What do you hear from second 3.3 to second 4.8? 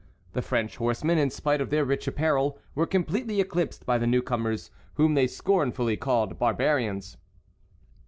eclipsed by the newcomers,